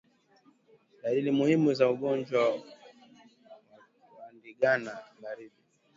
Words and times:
Dalili 1.03 1.31
muhimu 1.31 1.73
za 1.73 1.85
ugonjwa 1.93 2.41
wa 4.17 4.25
ndigana 4.37 4.93
baridi 5.21 5.63